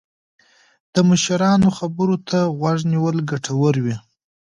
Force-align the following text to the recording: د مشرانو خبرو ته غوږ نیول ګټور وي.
د 0.93 0.95
مشرانو 1.09 1.69
خبرو 1.77 2.15
ته 2.29 2.39
غوږ 2.57 2.79
نیول 2.91 3.17
ګټور 3.31 3.75
وي. 3.85 3.95